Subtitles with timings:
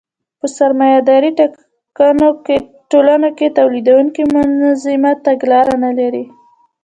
[0.39, 1.31] په سرمایه داري
[2.91, 6.25] ټولنو کې تولیدونکي منظمه تګلاره نلري